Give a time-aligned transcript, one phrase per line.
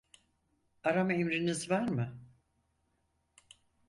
[0.83, 2.19] Arama emriniz var mı?